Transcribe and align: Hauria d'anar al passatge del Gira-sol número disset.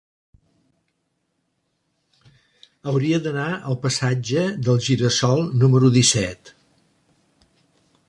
Hauria 2.91 3.21
d'anar 3.27 3.47
al 3.59 3.79
passatge 3.87 4.49
del 4.69 4.83
Gira-sol 4.89 5.47
número 5.65 5.95
disset. 6.01 6.57